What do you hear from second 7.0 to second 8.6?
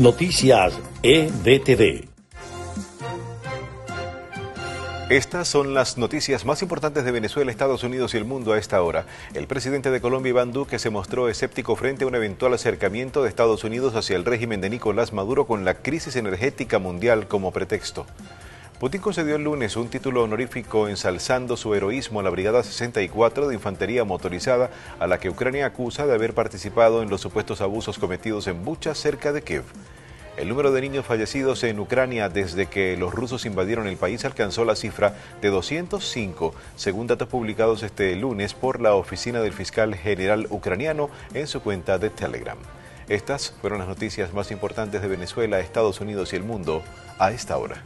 de Venezuela, Estados Unidos y el mundo a